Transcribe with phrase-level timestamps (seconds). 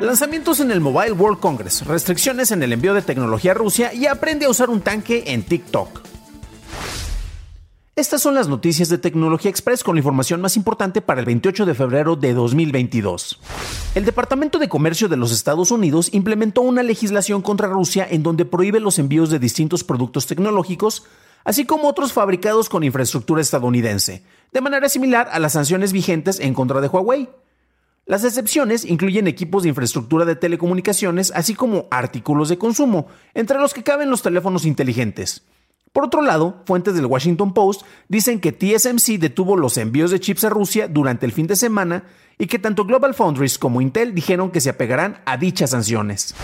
[0.00, 4.06] Lanzamientos en el Mobile World Congress, restricciones en el envío de tecnología a Rusia y
[4.06, 6.02] aprende a usar un tanque en TikTok.
[7.96, 11.66] Estas son las noticias de Tecnología Express con la información más importante para el 28
[11.66, 13.40] de febrero de 2022.
[13.96, 18.44] El Departamento de Comercio de los Estados Unidos implementó una legislación contra Rusia en donde
[18.44, 21.06] prohíbe los envíos de distintos productos tecnológicos,
[21.42, 26.54] así como otros fabricados con infraestructura estadounidense, de manera similar a las sanciones vigentes en
[26.54, 27.28] contra de Huawei.
[28.08, 33.74] Las excepciones incluyen equipos de infraestructura de telecomunicaciones, así como artículos de consumo, entre los
[33.74, 35.42] que caben los teléfonos inteligentes.
[35.92, 40.44] Por otro lado, fuentes del Washington Post dicen que TSMC detuvo los envíos de chips
[40.44, 42.04] a Rusia durante el fin de semana
[42.38, 46.34] y que tanto Global Foundries como Intel dijeron que se apegarán a dichas sanciones.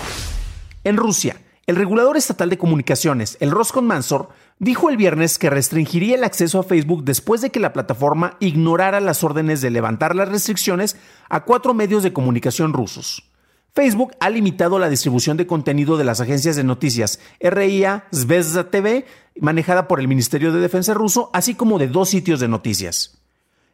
[0.84, 6.24] En Rusia, el regulador estatal de comunicaciones, el Roskomnadzor, dijo el viernes que restringiría el
[6.24, 10.96] acceso a Facebook después de que la plataforma ignorara las órdenes de levantar las restricciones
[11.28, 13.30] a cuatro medios de comunicación rusos.
[13.72, 19.06] Facebook ha limitado la distribución de contenido de las agencias de noticias RIA Zvezda TV,
[19.40, 23.18] manejada por el Ministerio de Defensa ruso, así como de dos sitios de noticias.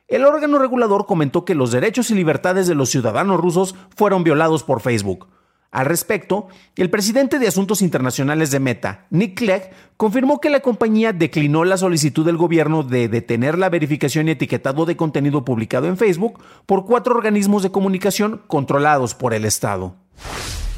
[0.09, 4.65] El órgano regulador comentó que los derechos y libertades de los ciudadanos rusos fueron violados
[4.65, 5.29] por Facebook.
[5.73, 11.13] Al respecto, el presidente de Asuntos Internacionales de Meta, Nick Clegg, confirmó que la compañía
[11.13, 15.97] declinó la solicitud del gobierno de detener la verificación y etiquetado de contenido publicado en
[15.97, 19.95] Facebook por cuatro organismos de comunicación controlados por el Estado.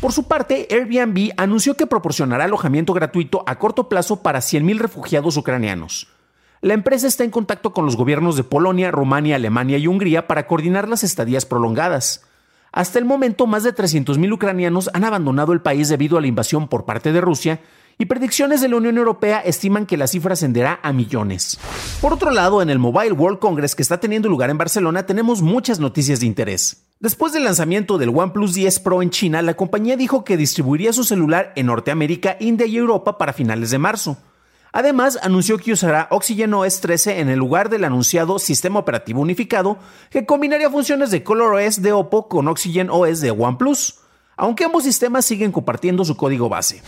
[0.02, 5.36] Por su parte, Airbnb anunció que proporcionará alojamiento gratuito a corto plazo para 100.000 refugiados
[5.38, 6.08] ucranianos.
[6.60, 10.46] La empresa está en contacto con los gobiernos de Polonia, Rumania, Alemania y Hungría para
[10.46, 12.24] coordinar las estadías prolongadas.
[12.72, 16.68] Hasta el momento, más de 300.000 ucranianos han abandonado el país debido a la invasión
[16.68, 17.60] por parte de Rusia
[17.98, 21.58] y predicciones de la Unión Europea estiman que la cifra ascenderá a millones.
[22.00, 25.42] Por otro lado, en el Mobile World Congress que está teniendo lugar en Barcelona tenemos
[25.42, 26.86] muchas noticias de interés.
[26.98, 31.04] Después del lanzamiento del OnePlus 10 Pro en China, la compañía dijo que distribuiría su
[31.04, 34.16] celular en Norteamérica, India y Europa para finales de marzo.
[34.72, 39.78] Además, anunció que usará Oxygen OS 13 en el lugar del anunciado sistema operativo unificado,
[40.08, 43.98] que combinaría funciones de ColorOS de Oppo con Oxygen OS de OnePlus,
[44.34, 46.82] aunque ambos sistemas siguen compartiendo su código base.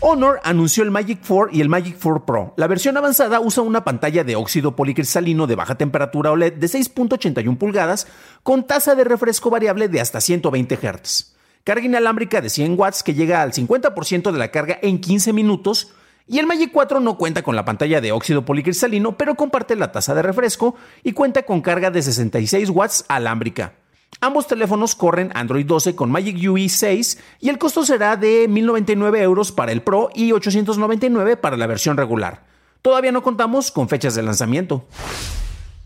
[0.00, 2.52] Honor anunció el Magic 4 y el Magic 4 Pro.
[2.58, 7.56] La versión avanzada usa una pantalla de óxido policristalino de baja temperatura OLED de 6.81
[7.56, 8.06] pulgadas
[8.42, 11.34] con tasa de refresco variable de hasta 120 Hz.
[11.64, 15.94] Carga inalámbrica de 100 watts que llega al 50% de la carga en 15 minutos
[16.26, 19.92] y el Magic 4 no cuenta con la pantalla de óxido policristalino, pero comparte la
[19.92, 23.74] tasa de refresco y cuenta con carga de 66 watts alámbrica.
[24.20, 29.18] Ambos teléfonos corren Android 12 con Magic UI 6 y el costo será de 1.099
[29.18, 32.44] euros para el Pro y 899 para la versión regular.
[32.80, 34.86] Todavía no contamos con fechas de lanzamiento.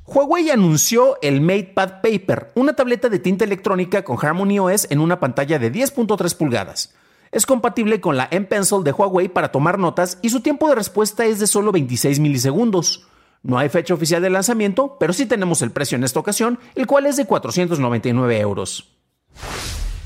[0.04, 5.21] Huawei anunció el MatePad Paper, una tableta de tinta electrónica con Harmony OS en una
[5.21, 6.94] pantalla de 10.3 pulgadas.
[7.31, 10.75] Es compatible con la M Pencil de Huawei para tomar notas y su tiempo de
[10.75, 13.06] respuesta es de solo 26 milisegundos.
[13.43, 16.87] No hay fecha oficial de lanzamiento, pero sí tenemos el precio en esta ocasión, el
[16.87, 18.89] cual es de 499 euros.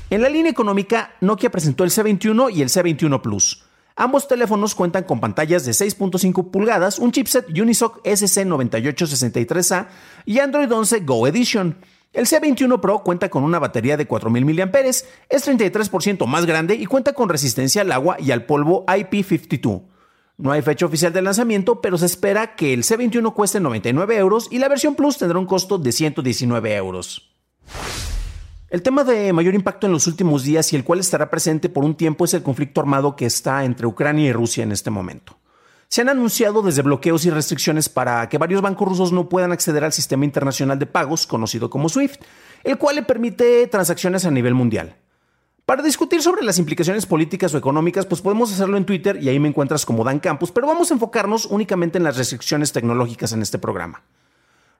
[0.09, 3.65] En la línea económica, Nokia presentó el C21 y el C21 Plus.
[3.95, 9.87] Ambos teléfonos cuentan con pantallas de 6.5 pulgadas, un chipset Unisoc SC9863A
[10.25, 11.77] y Android 11 Go Edition.
[12.13, 16.85] El C21 Pro cuenta con una batería de 4000 mAh, es 33% más grande y
[16.85, 19.81] cuenta con resistencia al agua y al polvo IP52.
[20.37, 24.47] No hay fecha oficial de lanzamiento, pero se espera que el C21 cueste 99 euros
[24.51, 27.31] y la versión Plus tendrá un costo de 119 euros.
[28.69, 31.83] El tema de mayor impacto en los últimos días y el cual estará presente por
[31.83, 35.37] un tiempo es el conflicto armado que está entre Ucrania y Rusia en este momento.
[35.93, 39.83] Se han anunciado desde bloqueos y restricciones para que varios bancos rusos no puedan acceder
[39.83, 42.19] al sistema internacional de pagos conocido como SWIFT,
[42.63, 44.95] el cual le permite transacciones a nivel mundial.
[45.67, 49.39] Para discutir sobre las implicaciones políticas o económicas, pues podemos hacerlo en Twitter y ahí
[49.39, 53.43] me encuentras como Dan Campus, pero vamos a enfocarnos únicamente en las restricciones tecnológicas en
[53.43, 54.01] este programa.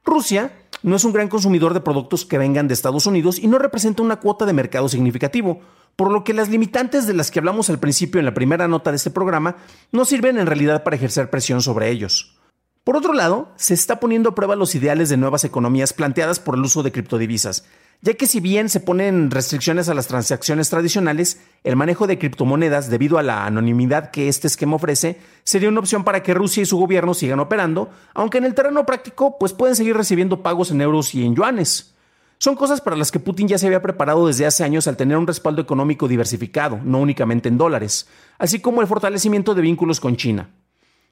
[0.03, 0.51] Rusia
[0.83, 4.03] no es un gran consumidor de productos que vengan de Estados Unidos y no representa
[4.03, 5.61] una cuota de mercado significativo,
[5.95, 8.91] por lo que las limitantes de las que hablamos al principio en la primera nota
[8.91, 9.55] de este programa
[9.91, 12.37] no sirven en realidad para ejercer presión sobre ellos.
[12.83, 16.55] Por otro lado, se está poniendo a prueba los ideales de nuevas economías planteadas por
[16.55, 17.65] el uso de criptodivisas,
[18.03, 22.89] ya que si bien se ponen restricciones a las transacciones tradicionales, el manejo de criptomonedas,
[22.89, 26.65] debido a la anonimidad que este esquema ofrece, sería una opción para que Rusia y
[26.65, 30.81] su gobierno sigan operando, aunque en el terreno práctico pues pueden seguir recibiendo pagos en
[30.81, 31.95] euros y en yuanes.
[32.39, 35.15] Son cosas para las que Putin ya se había preparado desde hace años al tener
[35.15, 40.17] un respaldo económico diversificado, no únicamente en dólares, así como el fortalecimiento de vínculos con
[40.17, 40.49] China.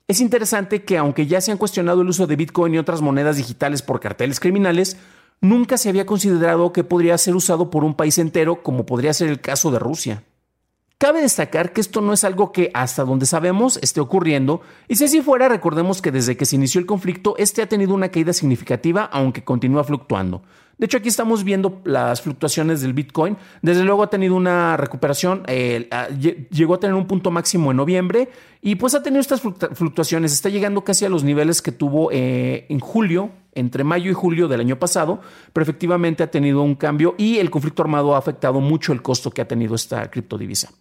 [0.10, 3.38] Es interesante que aunque ya se han cuestionado el uso de Bitcoin y otras monedas
[3.38, 4.98] digitales por carteles criminales,
[5.42, 9.30] nunca se había considerado que podría ser usado por un país entero como podría ser
[9.30, 10.24] el caso de Rusia.
[10.98, 15.06] Cabe destacar que esto no es algo que hasta donde sabemos esté ocurriendo, y si
[15.06, 18.34] así fuera, recordemos que desde que se inició el conflicto, este ha tenido una caída
[18.34, 20.44] significativa, aunque continúa fluctuando.
[20.82, 23.38] De hecho, aquí estamos viendo las fluctuaciones del Bitcoin.
[23.62, 25.88] Desde luego ha tenido una recuperación, eh,
[26.50, 28.30] llegó a tener un punto máximo en noviembre
[28.64, 30.34] y pues ha tenido estas fluctuaciones.
[30.34, 34.48] Está llegando casi a los niveles que tuvo eh, en julio, entre mayo y julio
[34.48, 35.22] del año pasado,
[35.54, 39.30] pero efectivamente ha tenido un cambio y el conflicto armado ha afectado mucho el costo
[39.30, 40.72] que ha tenido esta criptodivisa.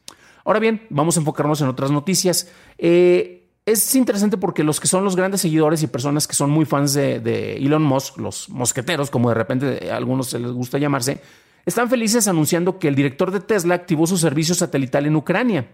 [0.47, 2.51] Ahora bien, vamos a enfocarnos en otras noticias.
[2.79, 3.40] Eh,
[3.73, 6.95] es interesante porque los que son los grandes seguidores y personas que son muy fans
[6.95, 11.21] de, Elon Musk, los mosqueteros, como de repente a algunos se les gusta llamarse,
[11.67, 15.69] están felices anunciando que el director de Tesla activó su servicio satelital en Ucrania.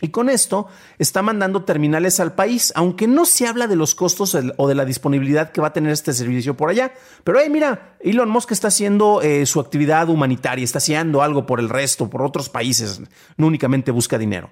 [0.00, 4.36] Y con esto está mandando terminales al país, aunque no se habla de los costos
[4.56, 6.92] o de la disponibilidad que va a tener este servicio por allá.
[7.24, 11.58] Pero hey, mira, Elon Musk está haciendo eh, su actividad humanitaria, está haciendo algo por
[11.58, 13.00] el resto, por otros países,
[13.36, 14.50] no únicamente busca dinero.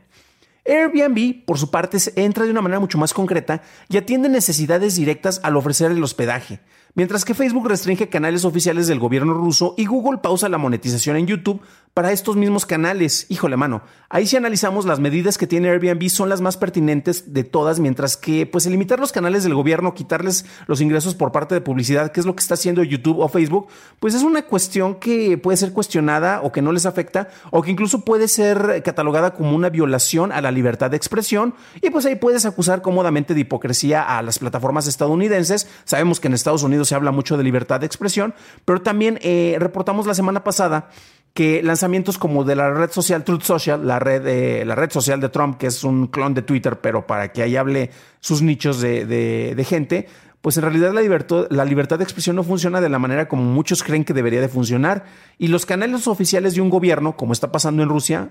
[0.68, 5.40] Airbnb, por su parte, entra de una manera mucho más concreta y atiende necesidades directas
[5.42, 6.60] al ofrecer el hospedaje
[6.96, 11.28] mientras que Facebook restringe canales oficiales del gobierno ruso y Google pausa la monetización en
[11.28, 11.60] YouTube
[11.94, 13.24] para estos mismos canales.
[13.30, 17.42] Híjole, mano, ahí si analizamos las medidas que tiene Airbnb son las más pertinentes de
[17.42, 21.62] todas, mientras que pues limitar los canales del gobierno, quitarles los ingresos por parte de
[21.62, 23.68] publicidad, que es lo que está haciendo YouTube o Facebook,
[23.98, 27.70] pues es una cuestión que puede ser cuestionada o que no les afecta o que
[27.70, 32.16] incluso puede ser catalogada como una violación a la libertad de expresión y pues ahí
[32.16, 35.66] puedes acusar cómodamente de hipocresía a las plataformas estadounidenses.
[35.84, 38.34] Sabemos que en Estados Unidos se habla mucho de libertad de expresión,
[38.64, 40.88] pero también eh, reportamos la semana pasada
[41.36, 45.28] que lanzamientos como de la red social Truth Social, la red, la red social de
[45.28, 47.90] Trump, que es un clon de Twitter, pero para que ahí hable
[48.20, 50.08] sus nichos de, gente,
[50.40, 54.04] pues en realidad la libertad de expresión no funciona de la manera como muchos creen
[54.04, 55.04] que debería de funcionar.
[55.36, 58.30] Y los canales oficiales de un gobierno, como está pasando en Rusia,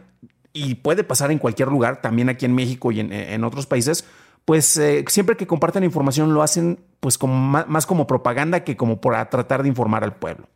[0.52, 4.06] y puede pasar en cualquier lugar, también aquí en México y en otros países,
[4.46, 9.30] pues eh, siempre que comparten información lo hacen pues más, como propaganda que como para
[9.30, 10.48] tratar de informar al pueblo.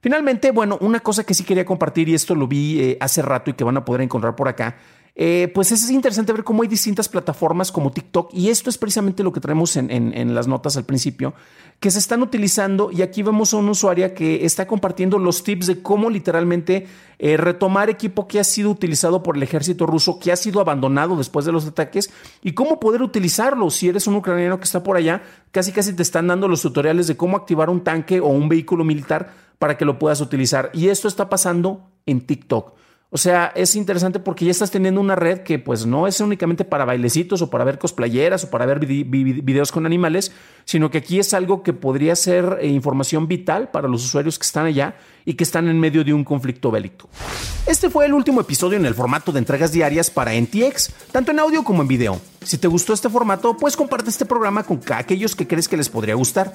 [0.00, 3.50] Finalmente, bueno, una cosa que sí quería compartir y esto lo vi eh, hace rato
[3.50, 4.76] y que van a poder encontrar por acá
[5.14, 9.22] eh, pues es interesante ver cómo hay distintas plataformas como TikTok, y esto es precisamente
[9.22, 11.34] lo que traemos en, las notas al principio,
[11.80, 15.66] que se están utilizando, y aquí vemos a una usuaria que está compartiendo los tips
[15.66, 16.86] de cómo literalmente
[17.18, 21.16] eh, retomar equipo que ha sido utilizado por el ejército ruso, que ha sido abandonado
[21.16, 22.10] después de los ataques,
[22.42, 23.68] y cómo poder utilizarlo.
[23.68, 27.06] Si eres un ucraniano que está por allá, casi casi te están dando los tutoriales
[27.06, 30.70] de cómo activar un tanque o un vehículo militar para que lo puedas utilizar.
[30.72, 32.81] Y esto está pasando en TikTok.
[33.14, 36.64] O sea, es interesante porque ya estás teniendo una red que pues no es únicamente
[36.64, 40.32] para bailecitos o para ver cosplayeras o para ver videos con animales,
[40.64, 44.46] sino que aquí es algo que podría ser eh, información vital para los usuarios que
[44.46, 44.94] están allá
[45.26, 47.10] y que están en medio de un conflicto bélico.
[47.66, 51.38] Este fue el último episodio en el formato de entregas diarias para NTX, tanto en
[51.38, 52.18] audio como en video.
[52.42, 55.90] Si te gustó este formato, pues comparte este programa con aquellos que crees que les
[55.90, 56.54] podría gustar.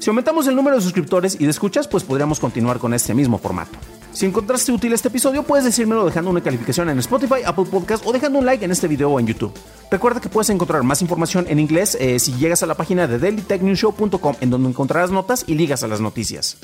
[0.00, 3.38] Si aumentamos el número de suscriptores y de escuchas, pues podríamos continuar con este mismo
[3.38, 3.78] formato.
[4.12, 8.12] Si encontraste útil este episodio, puedes decírmelo dejando una calificación en Spotify, Apple Podcast o
[8.12, 9.52] dejando un like en este video o en YouTube.
[9.90, 13.18] Recuerda que puedes encontrar más información en inglés eh, si llegas a la página de
[13.18, 16.58] dailytechnewshow.com en donde encontrarás notas y ligas a las noticias.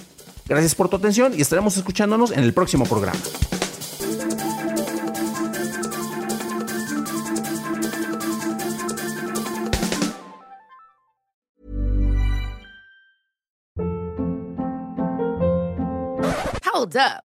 [0.47, 3.19] Gracias por tu atención y estaremos escuchándonos en el próximo programa.
[16.79, 17.28] Hold up.